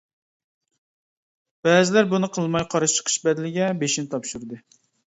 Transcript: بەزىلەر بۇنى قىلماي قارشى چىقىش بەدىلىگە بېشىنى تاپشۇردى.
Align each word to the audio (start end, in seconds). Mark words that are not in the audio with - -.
بەزىلەر 1.67 2.09
بۇنى 2.15 2.33
قىلماي 2.39 2.69
قارشى 2.73 2.99
چىقىش 2.99 3.21
بەدىلىگە 3.29 3.73
بېشىنى 3.85 4.15
تاپشۇردى. 4.17 4.65